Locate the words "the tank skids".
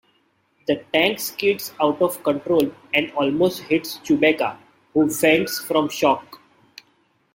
0.65-1.73